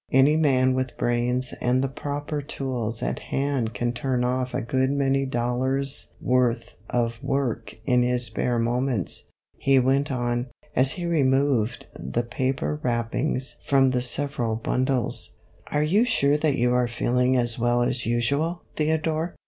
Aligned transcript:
Any 0.11 0.35
man 0.35 0.73
with 0.73 0.97
brains 0.97 1.53
and 1.61 1.83
the 1.83 1.87
proper 1.87 2.41
tools 2.41 3.03
at 3.03 3.19
hand 3.19 3.75
can 3.75 3.93
turn 3.93 4.23
off 4.23 4.51
a 4.51 4.59
good 4.63 4.89
many 4.89 5.27
dollars' 5.27 6.07
worth 6.19 6.75
of 6.89 7.21
work 7.23 7.75
in 7.85 8.01
his 8.01 8.23
spare 8.25 8.57
moments," 8.57 9.27
he 9.59 9.77
went 9.77 10.11
on, 10.11 10.47
as 10.75 10.93
he 10.93 11.05
removed 11.05 11.85
the 11.99 12.23
paper 12.23 12.79
wrappings 12.81 13.57
from 13.63 13.91
the 13.91 14.01
several 14.01 14.55
bundles. 14.55 15.35
95 15.71 15.71
96 15.71 15.71
MR. 15.71 15.71
HUR&S 15.71 15.71
HOLIDAY. 15.71 15.77
"Are 15.77 15.87
you 15.91 16.05
sure 16.33 16.37
that 16.37 16.57
you 16.59 16.73
are 16.73 16.87
feeling 16.87 17.37
as 17.37 17.59
well 17.59 17.83
as 17.83 18.05
usual, 18.07 18.63
Theodore 18.75 19.35